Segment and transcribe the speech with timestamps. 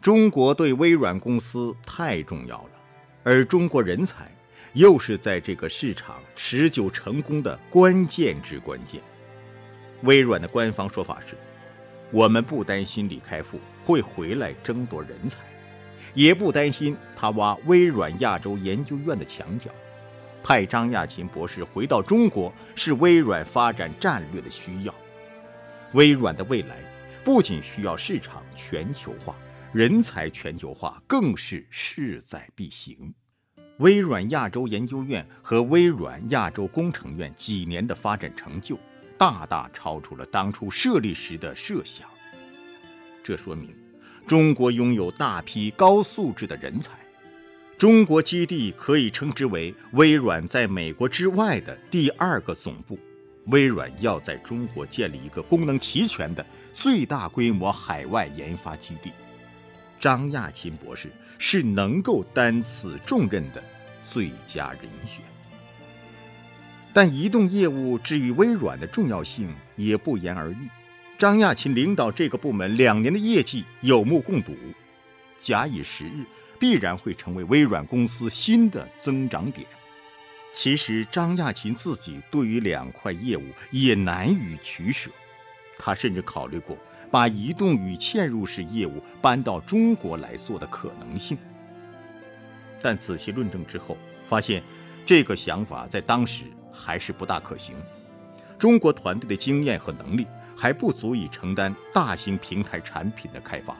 [0.00, 2.70] 中国对微软公司太重要了，
[3.24, 4.30] 而中国人才
[4.74, 9.00] 又是在这个市场持久成功的关键之关键。
[10.02, 11.36] 微软的官方说法是：
[12.12, 15.38] 我们不担心李开复会回来争夺人才，
[16.14, 19.68] 也不担心他挖微软亚洲研究院的墙角。
[20.44, 24.94] 派张亚勤博士回到中国是微软发展战略的需要。
[25.94, 26.76] 微软的未来
[27.24, 29.34] 不仅需要市场全球化。
[29.72, 33.12] 人才全球化更是势在必行。
[33.78, 38.78] 微软亚洲研究院和微软亚洲工程院几年的发展成就，
[39.18, 42.08] 大大超出了当初设立时的设想。
[43.22, 43.74] 这说明
[44.26, 46.92] 中国拥有大批高素质的人才。
[47.76, 52.98] 中国基地可以称之为微软在美国之外的第二个总部。
[53.46, 59.10] 微软要在中国建立一个功能齐全的最大规模海外研发基地。
[59.98, 63.62] 张亚勤博士是能够担此重任的
[64.08, 65.22] 最佳人选，
[66.92, 70.68] 但移动业务至于微软的重要性也不言而喻。
[71.16, 74.54] 张亚勤领导这个部门两年的业绩有目共睹，
[75.38, 76.24] 假以时日，
[76.60, 79.66] 必然会成为微软公司新的增长点。
[80.54, 85.10] 其实，张亚勤自己对于两块业务也难以取舍，
[85.76, 86.78] 他甚至考虑过。
[87.10, 91.36] 把移动与嵌入式业务搬到中国来做的可能性，
[92.80, 93.96] 但仔细论证之后，
[94.28, 94.62] 发现
[95.06, 97.74] 这个想法在当时还是不大可行。
[98.58, 103.76] 中国团队的经验和能力还不足以承担大型平台产品的开发。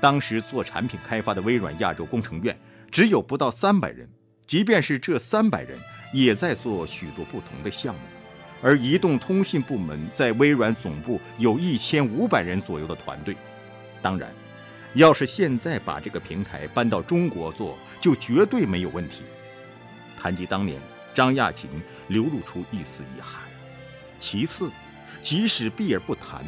[0.00, 2.56] 当时做产品开发的微软亚洲工程院
[2.90, 4.08] 只有不到三百人，
[4.46, 5.78] 即便是这三百人，
[6.12, 8.00] 也在做许多不同的项目。
[8.60, 13.36] 而移动通信部门在微软总部有一千五百人左右的团队，
[14.02, 14.30] 当然，
[14.94, 19.22] 要是现在把这个平台搬到中国做，就绝对没有问题。
[20.18, 20.80] 谈及当年，
[21.14, 21.70] 张亚勤
[22.08, 23.42] 流露出一丝遗憾。
[24.18, 24.70] 其次，
[25.22, 26.44] 即使避而不谈，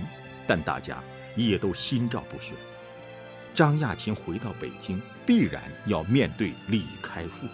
[0.46, 1.02] 但大家
[1.36, 2.52] 也都心照不宣。
[3.54, 7.46] 张亚勤回到北京，必然要面对李开复。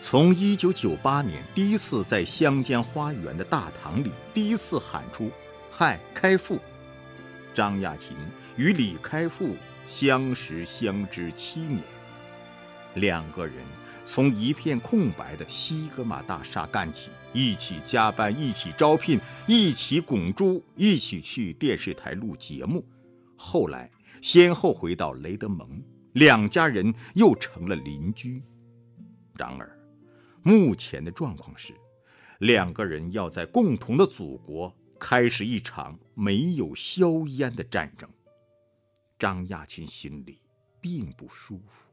[0.00, 5.30] 从一九九八年第一次在香江花园的大堂里第一次喊出
[5.70, 6.58] “嗨，开复”，
[7.52, 8.16] 张亚勤
[8.56, 9.54] 与李开复
[9.86, 11.82] 相识相知七年，
[12.94, 13.54] 两个人
[14.06, 22.82] 从一片空白的西格玛大厦干起，一起加班，一起招聘，一起拱猪，一起去电视台录节目，
[23.36, 23.90] 后来
[24.22, 25.68] 先后回到雷德蒙，
[26.12, 28.42] 两家人又成了邻居。
[29.34, 29.77] 然而。
[30.42, 31.74] 目前的状况是，
[32.38, 38.08] 两个人要在共同的祖国开始一场没有硝烟的战争。
[39.18, 40.38] 张亚勤心里
[40.80, 41.90] 并不舒服，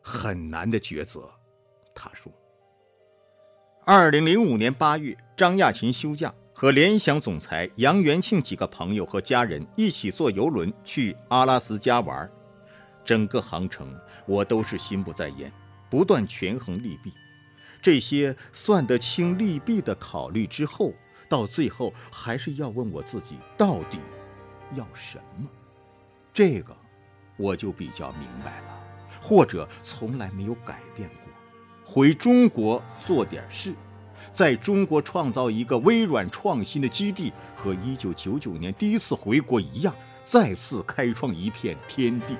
[0.00, 1.30] 很难的抉择。
[1.94, 2.32] 他说
[3.84, 12.28] ：“二零零五年八月，张亚勤休假，和联想总裁杨元庆几个朋友和家人一起坐游轮去阿拉斯加玩。
[13.04, 13.94] 整个航程，
[14.26, 15.52] 我都是心不在焉。”
[15.92, 17.12] 不断权衡利弊，
[17.82, 20.94] 这些算得清利弊的考虑之后，
[21.28, 23.98] 到最后还是要问我自己到底
[24.74, 25.46] 要什么。
[26.32, 26.74] 这个
[27.36, 28.80] 我就比较明白了，
[29.20, 31.18] 或者从来没有改变过。
[31.84, 33.74] 回中国做点事，
[34.32, 42.34] 在中国创造一个微软创新的基地，和一九九九年第一次回国一样，再次开创一片天地。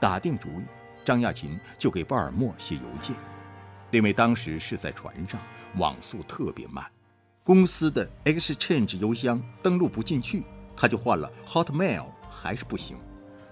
[0.00, 0.77] 打定主意。
[1.08, 3.16] 张亚勤就给鲍尔默写邮件，
[3.90, 5.40] 因为当时是在船上，
[5.78, 6.84] 网速特别慢，
[7.42, 10.44] 公司的 Exchange 邮箱登录不进去，
[10.76, 12.98] 他就换了 Hotmail，还是不行，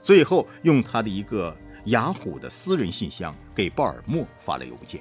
[0.03, 1.57] 最后用他的一个
[1.87, 5.01] 雅虎的私人信箱给鲍尔默发了邮件。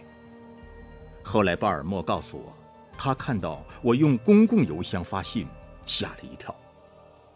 [1.24, 2.56] 后来鲍尔默告诉我，
[2.98, 5.46] 他看到我用公共邮箱发信，
[5.86, 6.56] 吓了一跳。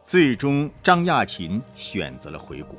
[0.01, 2.77] 最终，张亚勤选择了回国。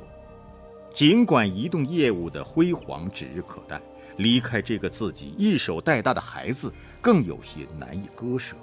[0.93, 3.81] 尽管移动业务的辉煌指日可待，
[4.17, 6.71] 离开这个自己一手带大的孩子
[7.01, 8.55] 更有些难以割舍。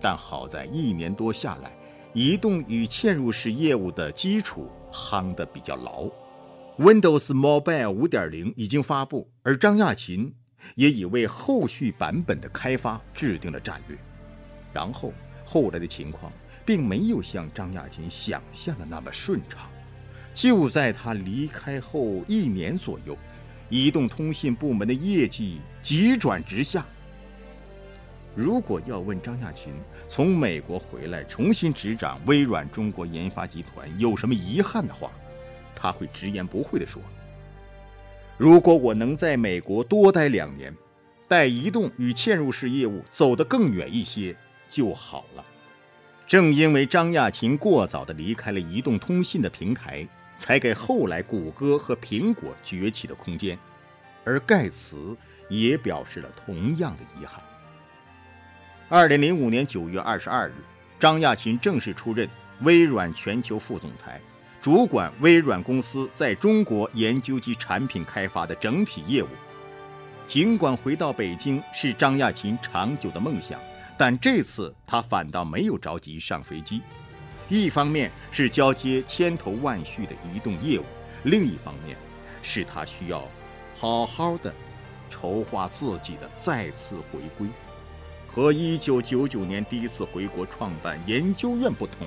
[0.00, 1.72] 但好在一年多下来，
[2.12, 6.10] 移动与嵌入式业务的基础夯得比较牢
[6.76, 10.34] ，Windows Mobile 5.0已经发布，而张亚勤
[10.74, 13.96] 也已为后续版本的开发制定了战略。
[14.72, 15.12] 然后
[15.44, 16.32] 后来的情况
[16.64, 19.70] 并没有像张亚勤想象的那么顺畅。
[20.36, 23.16] 就在他离开后一年左右，
[23.70, 26.84] 移动通信部门的业绩急转直下。
[28.34, 29.72] 如果要问张亚勤
[30.06, 35.10] 从美国回来重新执掌微软中国研发集团有什么遗憾的话，
[35.74, 37.00] 他会直言不讳地说
[38.36, 40.70] ：“如果我能在美国多待两年，
[41.26, 44.36] 带移动与嵌入式业务走得更远一些
[44.70, 45.42] 就好了。”
[46.28, 50.06] 正因为张亚勤过早地离开了移动通信的平台，
[50.36, 53.58] 才给后来谷歌和苹果崛起的空间，
[54.24, 55.16] 而盖茨
[55.48, 57.42] 也表示了同样的遗憾。
[58.88, 60.54] 二零零五年九月二十二日，
[61.00, 62.28] 张亚勤正式出任
[62.60, 64.20] 微软全球副总裁，
[64.60, 69.28] 主管微软公司在中国研究及产品开发的整体业务。
[70.26, 73.58] 尽管回到北京是张亚勤长久的梦想。
[73.98, 76.82] 但这次他反倒没有着急上飞机，
[77.48, 80.84] 一方面是交接千头万绪的移动业务，
[81.22, 81.96] 另一方面
[82.42, 83.26] 是他需要
[83.78, 84.52] 好好的
[85.08, 87.48] 筹划自己的再次回归。
[88.26, 92.06] 和1999年第一次回国创办研究院不同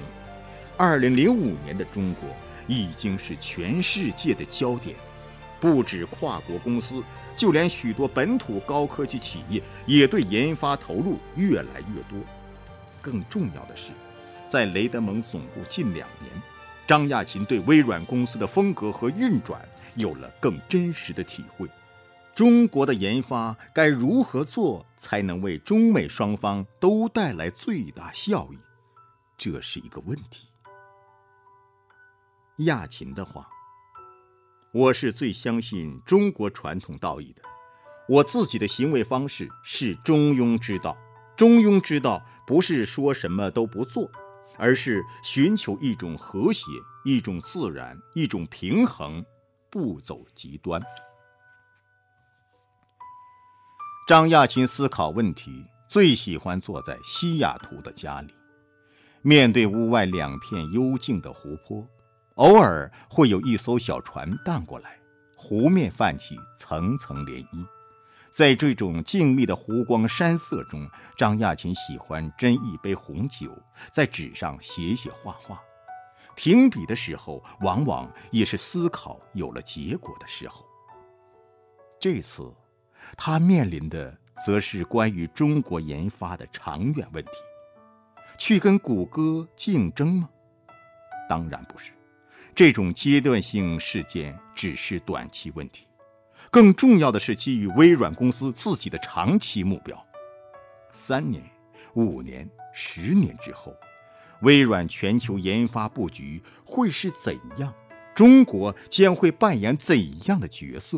[0.78, 1.34] ，2005
[1.64, 2.30] 年的中国
[2.68, 4.96] 已经是全世界的焦点，
[5.60, 7.02] 不止跨国公司。
[7.36, 12.20] 就连许多本土高科技企业也对研发投入越来越多。
[13.02, 13.92] 更重要的是，
[14.50, 16.32] 在雷德蒙总部近两年，
[16.88, 19.64] 张亚勤对微软公司的风格和运转
[19.94, 21.70] 有了更真实的体会。
[22.34, 28.58] 中国的研发该如何做才能为中美双方都带来最大效益？
[29.38, 30.48] 这是一个问题。
[32.66, 33.48] 亚勤的话。
[34.72, 37.42] 我是最相信中国传统道义的，
[38.08, 40.98] 我自己的行为方式是中庸之道。
[41.36, 44.12] 中庸之道不是说什么都不做，
[44.60, 46.66] 而是寻求一种和谐、
[47.06, 49.26] 一种自然、一种平衡，
[49.72, 50.82] 不走极端。
[54.08, 58.34] 张亚勤思考问题最喜欢坐在西雅图的家里，
[59.22, 61.88] 面对屋外两片幽静的湖泊。
[62.36, 65.00] 偶尔会有一艘小船荡过来，
[65.36, 67.79] 湖面泛起层层涟漪。
[68.32, 73.52] 在这种静谧的湖光山色中，张亚勤喜欢斟一杯红酒，
[73.92, 75.60] 在纸上写写画画。
[76.36, 80.66] 停笔的时候，往往也是思考有了结果的时候。
[82.00, 82.50] 这次，
[83.18, 87.32] 他面临的则是关于中国研发的长远问题：
[88.38, 90.30] 去跟谷歌竞争吗？
[91.28, 91.92] 当然不是。
[92.56, 95.89] 这种阶段性事件只是短期问题，
[96.52, 100.06] 更重要的是基于微软公司自己的长期目标。
[100.92, 101.44] 三年、
[101.94, 103.76] 五年、十年之后，
[104.42, 107.74] 微软全球研发布局会是怎样？
[108.16, 110.98] 中国将会扮演怎样的角色？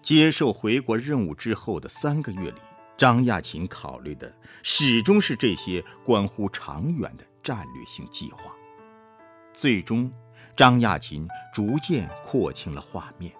[0.00, 2.60] 接受回国任务之后的三个月里，
[2.96, 4.32] 张亚勤考虑的
[4.62, 8.52] 始终是这些关乎长远的战略性计划，
[9.52, 10.10] 最终。
[10.54, 13.32] 张亚勤逐渐廓清了画面：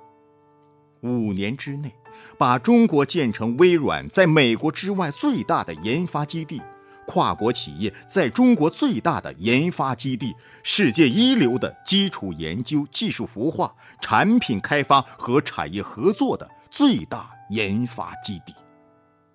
[1.03, 1.93] 五年之内，
[2.39, 6.63] 把中国建成微软在美国之外最大的研发基地，
[7.07, 18.55] 跨国企业在中国最大的研发基地，世界一流的基础研究、技术孵化、产品开发和产业合作的最大研发基地。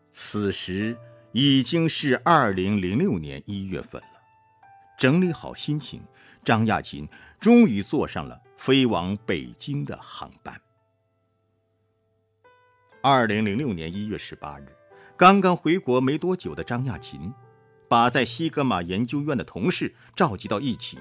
[0.09, 0.97] 此时
[1.33, 4.07] 已经是二零零六年一月份了，
[4.97, 6.01] 整理好心情。
[6.43, 7.05] 张亚勤
[7.41, 10.55] 终于坐上了飞往北京的航班。
[13.01, 14.65] 二零零六年一月十八日，
[15.15, 17.31] 刚刚回国没多久的张亚勤，
[17.87, 20.97] 把在西格玛研究院的同事召集到一起，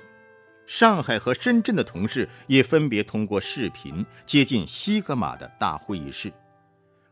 [0.67, 6.31] 上海和深圳的同事也分别通过视频接近西格玛的大会议室。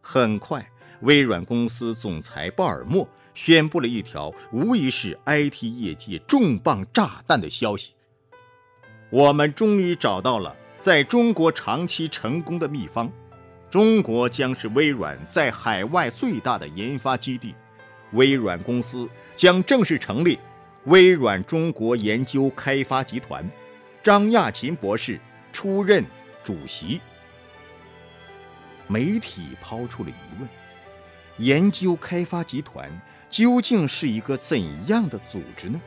[0.02, 0.64] 很快，
[1.00, 7.94] 微软公司总裁鲍尔默宣布了一条无疑是 IT 业界重磅炸弹的消息。
[9.10, 13.10] 我们终于找到了在中国长期成功的秘方，
[13.74, 17.56] 中国将是微软在海外最大的研发基地，
[18.12, 20.38] 微软公司将正式成立
[20.84, 23.44] 微软中国研究开发集团，
[24.00, 25.18] 张亚勤博士
[25.52, 26.04] 出任
[26.44, 27.00] 主席。
[28.86, 30.48] 媒体抛出了疑问：
[31.38, 32.88] 研究开发集团
[33.28, 35.80] 究竟是一个怎样的组织呢？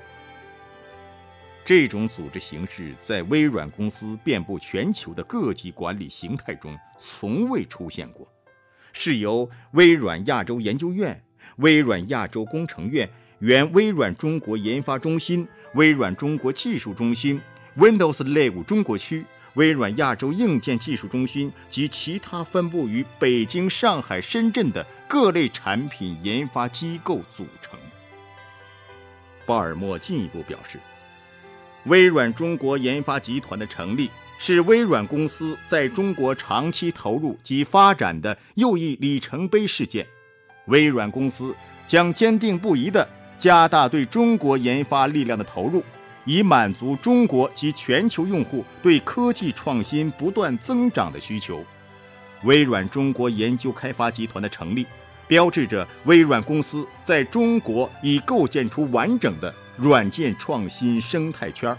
[1.68, 8.26] 这种组织形式在微软公司遍布全球的各级管理形态中从未出现过，
[8.94, 11.22] 是由微软亚洲研究院、
[11.58, 13.10] 微软亚洲工程院、
[13.40, 17.42] 原微软中国研发中心、微软中国技术中心、
[17.76, 27.78] Windows 类股中国区、微软亚洲硬件技术中心及其他分布于北京、上海、深圳的各类产品研发机构组成。
[29.46, 30.80] 鲍尔默进一步表示。
[31.88, 40.06] 微软中国研发集团的成立，是微软公司在中国长期投入及发展的又一里程碑事件。
[40.65, 43.08] 微软公司将坚定不移地
[43.39, 45.82] 加大对中国研发力量的投入，
[46.25, 51.63] 以满足中国及全球用户对科技创新不断增长的需求。
[52.44, 54.86] 微软中国研究开发集团的成立，
[55.25, 59.53] 标志着微软公司在中国已构建出完整的。
[59.77, 61.75] 软件创新生态圈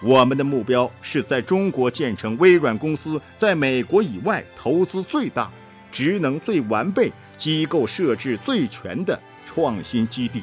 [0.00, 5.50] 我们的目标是在中国建成微软公司在美国以外投资最大、
[5.90, 10.42] 职能最完备、机构设置最全的创新基地。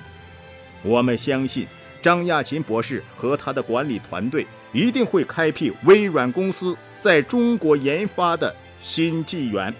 [0.81, 1.67] 我们相信
[2.01, 9.73] 张亚勤博士和他的管理团队一定会开辟微软公司在中国研发的新纪元。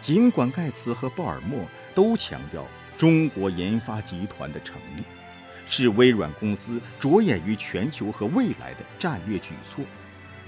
[0.00, 1.60] 尽管盖茨和鲍尔默
[1.94, 2.66] 都强调。
[2.96, 5.02] 中国研发集团的成立，
[5.66, 9.84] 是微软公司着眼于全球和未来的战略举措，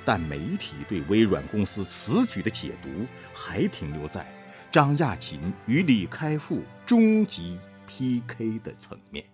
[0.05, 4.27] 但媒体对微软公司此举的解读还停留在
[4.71, 9.25] 张亚勤与李开复终极 PK 的层面。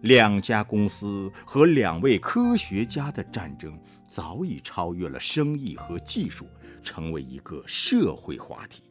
[0.00, 6.46] 两家公司和两位科学家的战争早已超越了生意和技术，
[6.82, 8.82] 成为一个社会话题。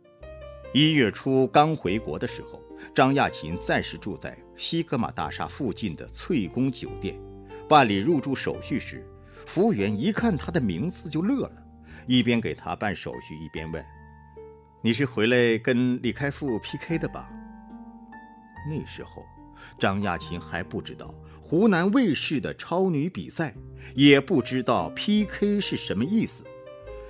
[0.73, 2.61] 一月初刚回国的时候。
[2.95, 7.13] 张亚勤暂时住在西格玛大厦附近的翠宫酒店，
[7.67, 9.05] 办理入住手续时，
[9.45, 11.63] 服务员一看他的名字就乐了，
[12.07, 13.83] 一边给他办手续，一边问
[14.81, 17.29] ：“你是回来跟李开复 PK 的吧？”
[18.65, 19.25] 那时候，
[19.77, 23.53] 张亚勤还不知道湖南卫视的超女比赛，
[23.93, 26.45] 也不知道 PK 是什么意思。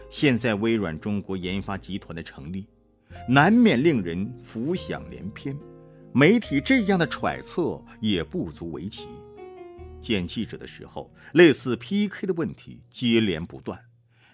[0.10, 2.66] 现在微软中国研发集团的成立。
[3.28, 5.58] 难免令人浮想联翩，
[6.14, 9.08] 媒体这样的揣测也不足为奇。
[10.02, 13.80] 见记者的时候，类似 PK 的问题接连不断。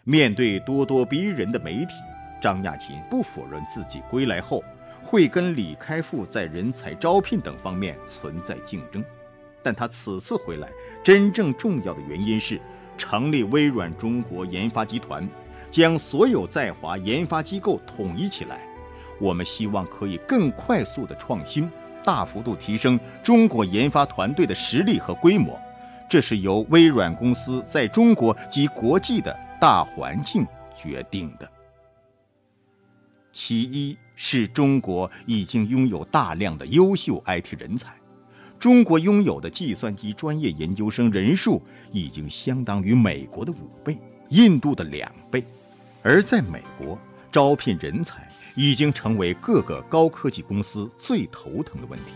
[0.04, 1.94] 面对咄咄逼人的媒体，
[2.40, 4.64] 张亚勤不否认自己归来后
[5.02, 9.04] 会跟李开复在人才招聘等方面存在竞争，
[9.64, 10.70] 但他此次回来
[11.04, 12.62] 真正重要的原因是
[12.98, 15.28] 成立微软中国研发集团。
[15.72, 18.62] 将所有在华研发机构统一起来，
[19.20, 21.70] 我们希望可以更快速的创新，
[22.04, 25.60] 大幅度提升中国研发团队的实力和规模。
[26.10, 30.46] 这是由微软公司在中国及国际的大环境
[30.76, 31.50] 决定的。
[33.34, 37.94] 其一是中国已经拥有大量的优秀 IT 人才，
[38.58, 43.98] 中国拥有的计算机专业研究生人数已经相当于美国的五倍，
[44.30, 45.44] 印度的两倍。
[46.02, 46.98] 而在美国，
[47.32, 52.14] 招聘人才已经成为各个高科技公司最头疼的问题。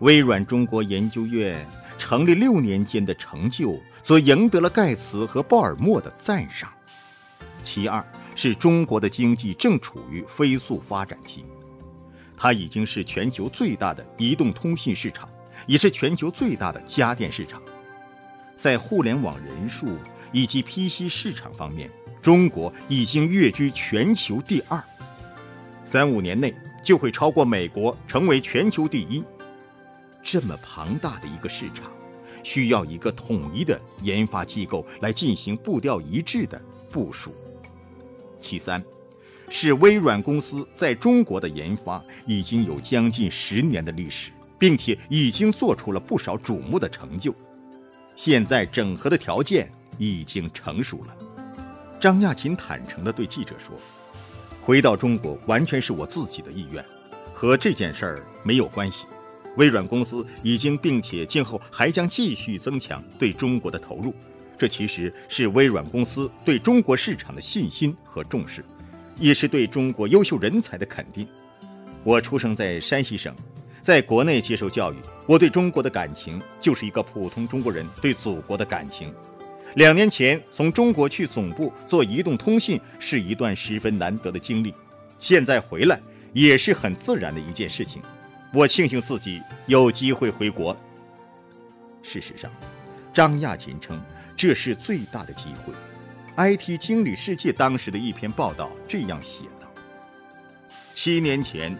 [0.00, 1.66] 微软中国研究院
[1.98, 6.72] 成立六年间的成就，则赢得了盖茨和鲍尔默的赞赏。
[7.64, 11.44] 其二是中国的经济正处于飞速发展期，
[12.36, 15.28] 它已经是全球最大的移动通信市场，
[15.66, 17.60] 也是全球最大的家电市场。
[18.56, 19.98] 在互联网人数
[20.32, 21.90] 以及 PC 市场方面。
[22.20, 24.82] 中国已经跃居全球第二，
[25.84, 29.24] 三五年内就会超过美国，成为全球第一。
[30.22, 31.90] 这么庞大的一个市场，
[32.42, 37.32] 需要一个统一的研发机构来进行步调一致的部署。
[38.36, 38.82] 其三，
[39.48, 47.32] 是微软公司在中国的研发已经有将近十年的历史，并且已经做出了不少瞩目的成就。
[48.16, 51.14] 现在整合的条件已经成熟了。
[52.00, 53.76] 张亚勤坦诚地对记者说
[54.62, 56.84] ：“回到中国完全是我自己的意愿，
[57.34, 59.04] 和这件事儿没有关系。
[59.56, 64.14] 微软公司已经并且今后还将继续增强对中国的投入，
[64.56, 68.64] 这其实是微软公司对中国市场的信心和重视，
[69.18, 71.26] 也是对中国优秀人才的肯定。
[72.04, 73.34] 我出生在山西省，
[73.82, 79.12] 在国内接受教育，我对中国的感情就是一个普通中国人对祖国的感情。”
[79.78, 84.74] 两年前从中国去总部做移动通信是一段十分难得的经历，
[85.20, 86.00] 现在回来
[86.32, 88.02] 也是很自然的一件事情。
[88.52, 90.76] 我庆幸自己有机会回国。
[92.02, 92.50] 事实上，
[93.14, 94.02] 张亚勤称
[94.36, 95.72] 这是最大的机会。
[96.36, 99.68] IT 经理世界当时的一篇报道这样写道：
[100.92, 101.72] 七年前，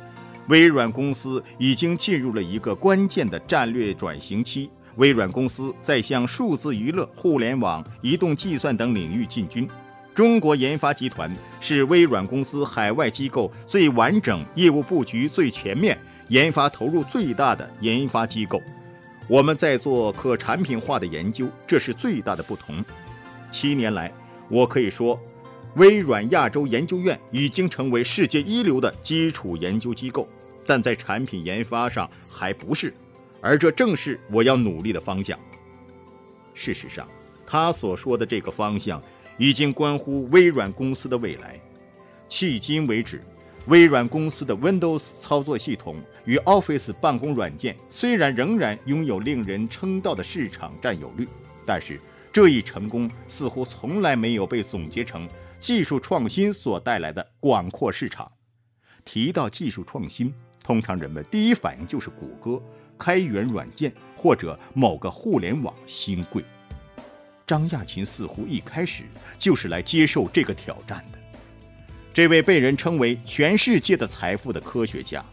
[0.47, 4.71] 微软公司已经进入了一个关键的战略转型期。
[4.99, 9.67] 微软公司在向数字娱乐、互联网、移动计算等领域进军。
[10.13, 15.97] 中国研发集团是微软公司海外机构最完整、业务布局最全面、
[16.29, 18.61] 研发投入最大的研发机构。
[19.29, 22.85] 我们在做可产品化的研究，这是最大的不同。
[23.53, 24.13] 七年来，
[24.49, 25.17] 我可以说，
[25.77, 30.27] 微软亚洲研究院已经成为世界一流的基础研究机构，
[30.67, 32.93] 但在产品研发上还不是，
[33.41, 35.39] 而这正是我要努力的方向。
[36.55, 37.09] 事实上，
[37.47, 39.03] 他所说的这个方向
[39.37, 41.59] 已经关乎微软公司的未来。
[42.29, 43.23] 迄今为止。
[43.67, 51.29] 微软公司的 Windows 操作系统与 Office 办公软件虽然仍然拥有令人称道的市场占有率，
[51.67, 52.01] 但是
[52.33, 55.29] 这一成功似乎从来没有被总结成
[55.61, 58.31] 技术创新所带来的广阔市场。
[59.05, 60.33] 提到技术创新，
[60.65, 62.63] 通常人们第一反应就是谷歌、
[62.99, 66.45] 开源软件或者某个互联网新贵。
[67.47, 69.05] 张亚勤似乎一开始
[69.39, 71.19] 就是来接受这个挑战的。
[72.13, 75.25] 这位被人称为全世界的财富的科学家，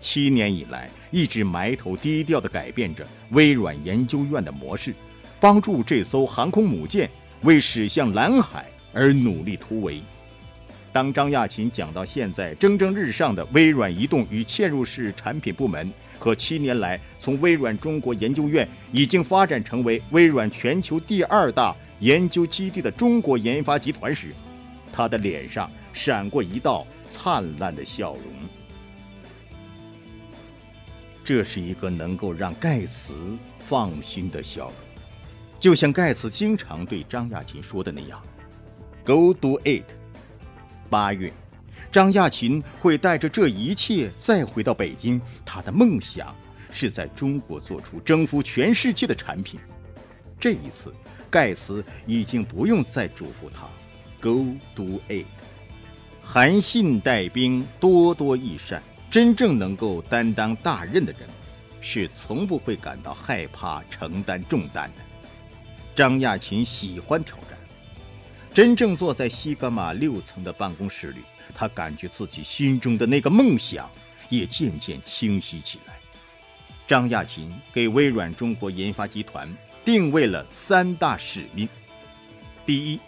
[0.00, 4.92] 七年以来一直埋头低调地改变着微软研究院的模式，
[5.38, 7.08] 帮助这艘航空母舰
[7.42, 10.02] 为驶向蓝海而努力突围。
[10.96, 24.28] 当张亚勤讲到现在蒸蒸日上的微软移动与嵌入式产品部门和七年来从微软中国研究院已经发展成为微软全球第二大研究基地的中国研发集团时，
[24.90, 25.70] 他的脸上。
[25.92, 28.22] 闪过一道灿烂的笑容，
[31.24, 33.14] 这是一个能够让盖茨
[33.66, 34.74] 放心的笑容，
[35.58, 38.22] 就像盖茨经常对张亚勤说的那样
[39.04, 39.84] ：“Go do it。”
[40.86, 41.32] 八月，
[41.92, 45.20] 张亚勤会带着这一切再回到北京。
[45.44, 46.34] 他的梦想
[46.70, 49.58] 是在中国做出征服全世界的产品。
[50.38, 50.94] 这一次，
[51.30, 53.66] 盖茨已经不用再嘱咐他
[54.20, 55.26] ：“Go do it。”
[56.22, 58.82] 韩信带兵，多多益善。
[59.08, 61.22] 真正能够担当大任的人，
[61.80, 65.02] 是从不会感到害怕承担重担的。
[65.94, 67.55] 张亚勤喜欢挑战。
[68.56, 71.20] 真正坐在西格玛六层的办公室里，
[71.54, 73.86] 他感觉自己心中的那个梦想
[74.30, 75.98] 也渐渐清晰起来。
[76.86, 79.46] 张亚勤给微软中国研发集团
[79.84, 81.68] 定位了三大使命：
[82.64, 83.00] 第一，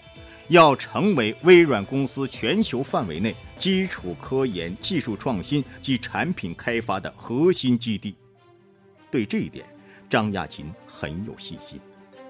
[0.49, 8.15] 要成为微软公司全球范围内基础科研、技术创新及产品开发的核心基地。
[9.11, 9.65] 对这一点，
[10.11, 11.81] 张亚勤很有信心，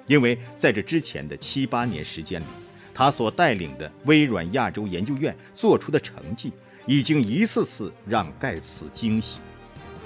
[0.06, 2.46] 因为在这之前的七八年时间里，
[2.98, 6.52] 他所带领的微软亚洲研究院做出的成绩，
[6.84, 9.38] 已经一次次让盖茨惊喜。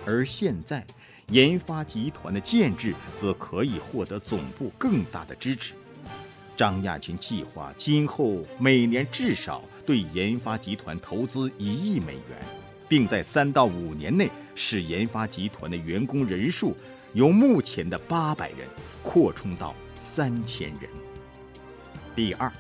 [0.04, 0.84] 而现在，
[1.28, 5.72] 研发集团的建制则可以获得总部更大的支持。
[6.54, 12.38] 张亚勤计划今后每年至少对研发集团投资一亿美元，
[12.90, 16.76] 并在三到五年内使研发集团的员工人数
[17.14, 18.68] 由目前的八百人
[19.02, 20.90] 扩充到三千人。
[22.14, 22.52] 第二，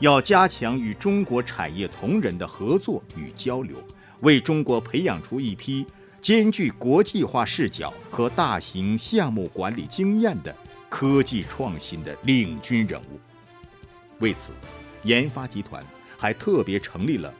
[0.00, 3.76] 要加强与中国产业同仁的合作与交流，
[4.20, 5.86] 为中国培养出一批
[6.20, 10.54] 兼具国际化视角和大型项目管理经验的。
[10.90, 13.20] 科技创新的领军人物。
[14.18, 14.50] 为此，
[15.04, 15.80] 研发集团
[16.18, 17.32] 还特别成立了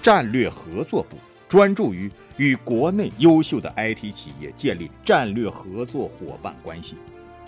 [0.00, 1.16] 战略合作部，
[1.48, 6.94] 专注于与国内优秀的 IT 企业建立战略合作伙伴关系，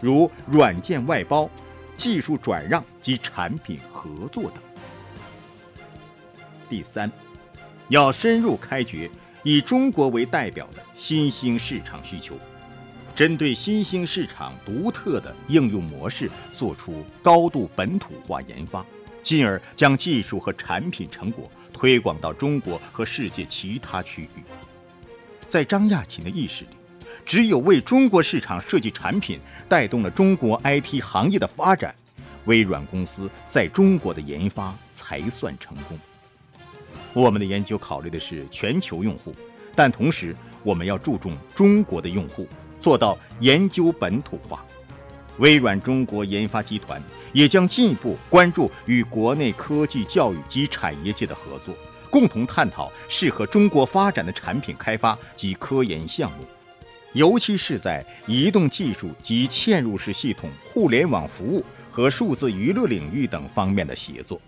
[0.02, 1.48] 如软件外包、
[1.96, 4.54] 技术转让及产品合作等。
[6.68, 7.10] 第三，
[7.88, 9.10] 要深入开掘
[9.42, 12.36] 以中国为代表的新兴市场需求。
[13.14, 18.84] 针对新兴市场独特的应用模式，做出高度本土化研发，
[19.22, 24.42] 进而将技术和产品成果推广到中国和世界其他区域。
[25.46, 26.70] 在张亚勤的意识里，
[27.24, 31.94] 只有为中国市场设计产品，带动了中国 IT 行业的发展，
[32.44, 35.98] 微软公司在中国的研发才算成功。
[37.12, 39.34] 我们的研究考虑的是全球用户，
[39.74, 42.46] 但同时我们要注重中国的用户。
[42.80, 44.62] 做到研究本土化，
[45.38, 51.74] 微软中国研发集团也将进一步关注与国内科技教育及产业界的合作，
[52.10, 56.44] 共同探讨适合中国发展的产品开发及科研项目，
[57.14, 64.40] 尤其是在移动技术及嵌入式系统、互联网服务和数字娱乐领域等方面的协作。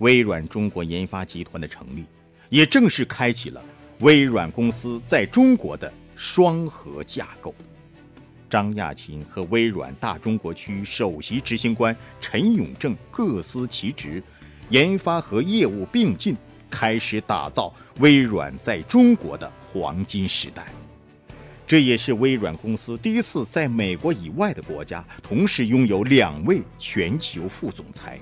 [0.00, 2.04] 微软中国研发集团的成立，
[2.50, 3.64] 也正式开启了
[4.00, 5.92] 微软公司在中国的。
[6.20, 7.54] 双核架构，
[8.50, 14.20] 张亚勤和微软大中国区首席执行官陈永正各司其职，
[14.68, 16.36] 研发和业务并进，
[16.68, 20.66] 开始打造微软在中国的黄金时代。
[21.68, 28.18] 这也是微软公司第一次在美国以外的国家同时拥有两位全球副总裁，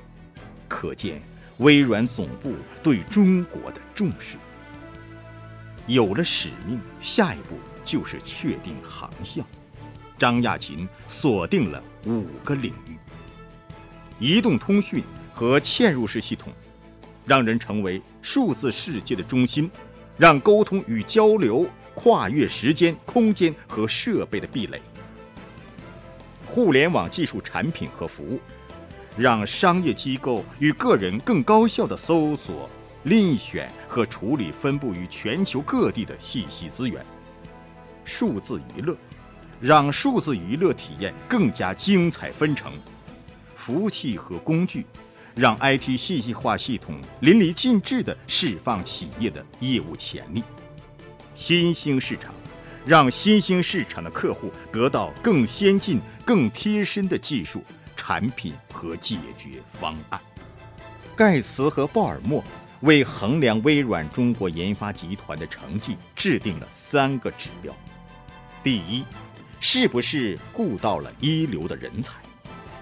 [0.67, 1.23] 可见
[1.59, 4.37] 微软总部对中国的重视。
[5.87, 7.55] 有了使命，下一步
[7.85, 9.47] 就是确定航向。
[10.19, 12.97] 张亚勤锁定了五个领域：
[14.19, 16.53] 移动通讯和嵌入式系统，
[17.25, 19.71] 让人成为数字世界的中心，
[20.19, 21.65] 让沟通与交流
[21.97, 24.79] 跨越时间、空间和设备的壁垒；
[26.47, 28.39] 互联网技术产品和服务，
[29.17, 32.71] 让商业机构与个人更高效地搜索、
[33.05, 37.03] 遴选和处理分布于全球各地的信息资源；
[38.05, 38.97] 数字娱乐。
[39.59, 42.71] 让数字娱乐体验更加精彩纷呈，
[43.55, 44.85] 服务器和工具，
[45.35, 50.45] 让 IT 信息化系统淋漓尽致地释放企业的业务潜力。
[51.37, 52.35] 新兴市场，
[52.87, 57.63] 让新兴市场的客户得到更先进、更贴身的技术
[57.95, 60.19] 产品和解决方案。
[61.15, 62.43] 盖茨和鲍尔默
[62.81, 67.71] 为衡量微软中国研发集团的成绩制定了三个指标：
[68.65, 69.05] 第一，
[69.61, 72.15] 是不是雇到了一流的人才？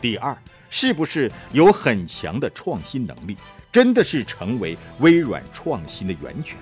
[0.00, 0.36] 第二，
[0.70, 3.36] 是不是有很强的创新能力，
[3.72, 6.56] 真的是成为微软创新的源泉？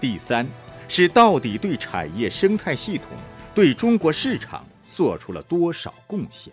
[0.00, 0.46] 第三，
[0.88, 3.08] 是到底对产业生态系统、
[3.54, 6.52] 对中国市场做出了多少贡献？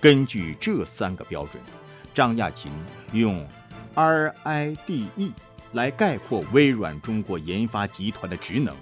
[0.00, 1.62] 根据这三个标准，
[2.14, 2.70] 张亚勤
[3.12, 3.46] 用
[3.94, 5.32] RIDE
[5.72, 8.74] 来概括微软中国研发集团的职能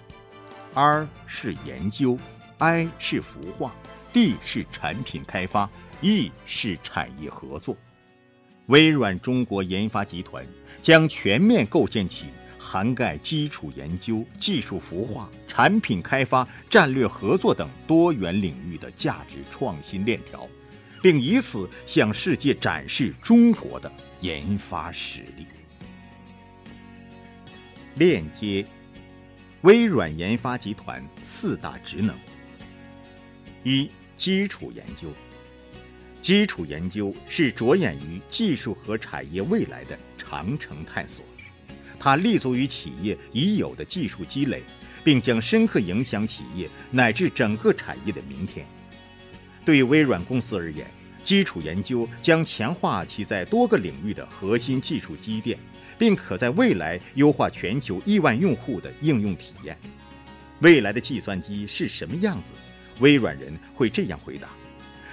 [0.74, 2.18] ：R 是研究。
[2.58, 3.74] I 是孵化
[4.12, 5.68] ，D 是产品开发
[6.02, 7.76] ，E 是产业合作。
[8.66, 10.46] 微软中国研发集团
[10.80, 12.26] 将全面构建起
[12.64, 20.48] 涵盖基础研究、技术孵化、产品开发、战略合作等多元领域的价值创新链条，
[21.02, 25.46] 并以此向世界展示中国的研发实力。
[27.96, 28.66] 链接
[29.60, 32.16] 微软研发集团四大职能。
[33.62, 35.08] 一、基础研究。
[36.20, 41.22] 基础研究是着眼于技术和产业未来的长城探索，
[42.04, 44.62] 它立足于企业已有的技术积累，
[45.02, 48.66] 并将深刻影响企业乃至整个产业的明天。
[49.64, 50.86] 对于微软公司而言，
[51.24, 55.58] 基础研究将强化其在多个领域的核心技术积淀，
[55.96, 59.74] 并可在未来优化全球亿万用户的应用体验。
[60.60, 62.52] 未来的计算机是什么样子？
[63.00, 64.50] 微软人会这样回答：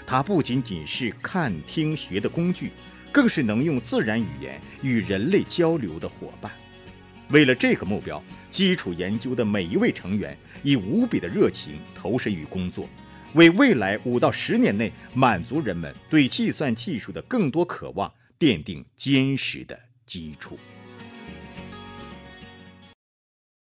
[0.05, 2.69] 它不仅仅是看、听、学的工具，
[3.13, 6.51] 更是能用自然语言与人类交流的伙伴。
[7.31, 12.89] 为了这个目标，基础研究的每一位成员以无比的热情投身于工作，
[13.33, 20.59] 为未来五到十年内满足人们对计算技术的更多渴望奠定坚实的基础。